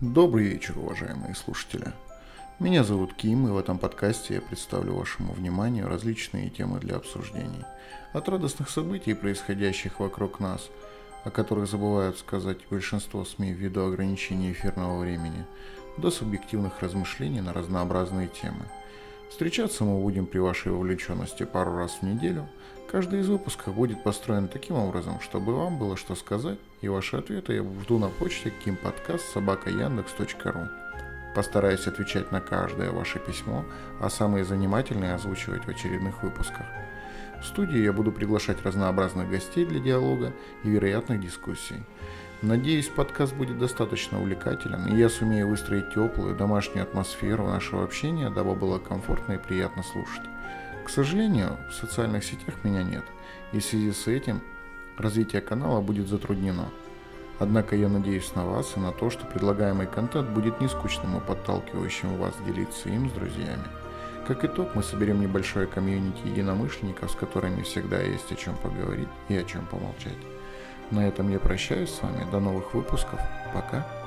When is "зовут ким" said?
2.84-3.48